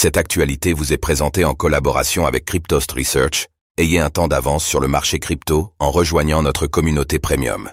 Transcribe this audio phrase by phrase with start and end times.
[0.00, 3.48] Cette actualité vous est présentée en collaboration avec Cryptost Research.
[3.78, 7.68] Ayez un temps d'avance sur le marché crypto en rejoignant notre communauté premium.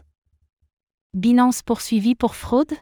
[1.14, 2.74] Binance poursuivi pour fraude?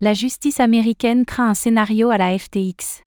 [0.00, 3.02] La justice américaine craint un scénario à la FTX.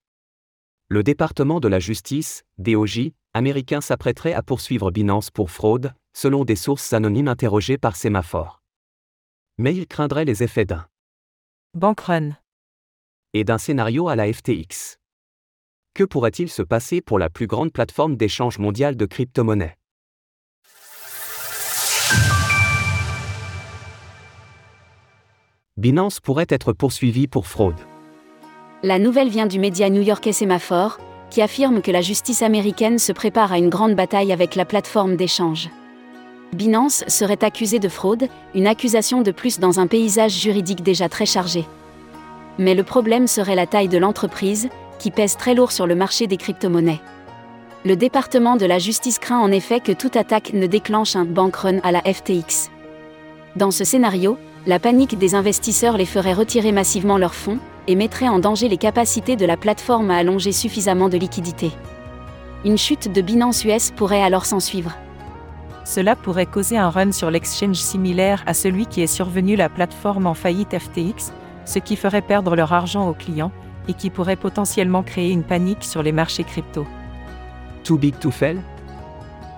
[0.90, 6.56] Le département de la justice, DOJ, américain s'apprêterait à poursuivre Binance pour fraude, selon des
[6.56, 8.60] sources anonymes interrogées par Semaphore.
[9.56, 10.86] Mais il craindrait les effets d'un
[11.72, 12.36] Bank run.
[13.32, 14.98] et d'un scénario à la FTX.
[15.98, 19.74] Que pourrait-il se passer pour la plus grande plateforme d'échange mondiale de crypto-monnaies?
[25.76, 27.80] Binance pourrait être poursuivi pour fraude.
[28.84, 33.52] La nouvelle vient du média new-yorkais Semaphore, qui affirme que la justice américaine se prépare
[33.52, 35.68] à une grande bataille avec la plateforme d'échange.
[36.52, 41.26] Binance serait accusée de fraude, une accusation de plus dans un paysage juridique déjà très
[41.26, 41.64] chargé.
[42.56, 46.26] Mais le problème serait la taille de l'entreprise, qui pèse très lourd sur le marché
[46.26, 47.00] des crypto-monnaies.
[47.84, 51.56] Le département de la justice craint en effet que toute attaque ne déclenche un bank
[51.56, 52.70] run à la FTX.
[53.56, 58.28] Dans ce scénario, la panique des investisseurs les ferait retirer massivement leurs fonds et mettrait
[58.28, 61.72] en danger les capacités de la plateforme à allonger suffisamment de liquidités.
[62.64, 64.92] Une chute de Binance US pourrait alors s'ensuivre.
[65.84, 70.26] Cela pourrait causer un run sur l'exchange similaire à celui qui est survenu la plateforme
[70.26, 71.32] en faillite FTX,
[71.64, 73.52] ce qui ferait perdre leur argent aux clients
[73.88, 76.86] et qui pourrait potentiellement créer une panique sur les marchés crypto.
[77.84, 78.60] Too big to fail?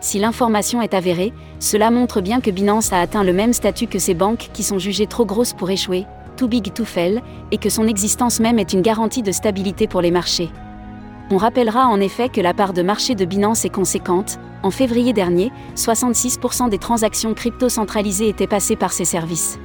[0.01, 3.99] Si l'information est avérée, cela montre bien que Binance a atteint le même statut que
[3.99, 7.21] ces banques qui sont jugées trop grosses pour échouer, too big to fail,
[7.51, 10.49] et que son existence même est une garantie de stabilité pour les marchés.
[11.31, 14.39] On rappellera en effet que la part de marché de Binance est conséquente.
[14.63, 19.59] En février dernier, 66% des transactions crypto centralisées étaient passées par ces services.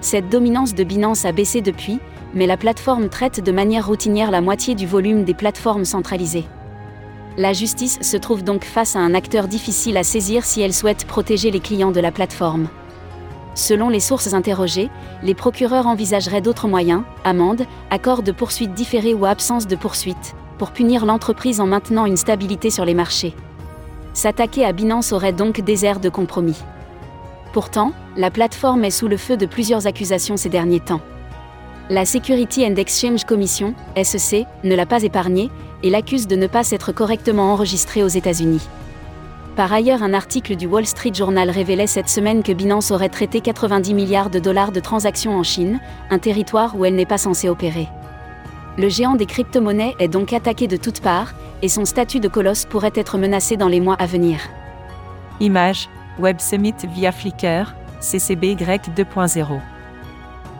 [0.00, 2.00] Cette dominance de Binance a baissé depuis,
[2.34, 6.46] mais la plateforme traite de manière routinière la moitié du volume des plateformes centralisées.
[7.36, 11.06] La justice se trouve donc face à un acteur difficile à saisir si elle souhaite
[11.06, 12.68] protéger les clients de la plateforme.
[13.54, 14.90] Selon les sources interrogées,
[15.22, 20.70] les procureurs envisageraient d'autres moyens, amendes, accords de poursuite différés ou absence de poursuite, pour
[20.70, 23.34] punir l'entreprise en maintenant une stabilité sur les marchés.
[24.14, 26.58] S'attaquer à Binance aurait donc des airs de compromis.
[27.52, 31.00] Pourtant, la plateforme est sous le feu de plusieurs accusations ces derniers temps.
[31.90, 35.50] La Security and Exchange Commission, SEC, ne l'a pas épargnée
[35.82, 38.66] et l'accuse de ne pas s'être correctement enregistrée aux États-Unis.
[39.56, 43.40] Par ailleurs, un article du Wall Street Journal révélait cette semaine que Binance aurait traité
[43.40, 47.48] 90 milliards de dollars de transactions en Chine, un territoire où elle n'est pas censée
[47.48, 47.88] opérer.
[48.78, 52.64] Le géant des crypto-monnaies est donc attaqué de toutes parts, et son statut de colosse
[52.64, 54.38] pourrait être menacé dans les mois à venir.
[55.40, 55.88] Image,
[56.18, 59.60] Web Summit via Flickr, CCBY 2.0.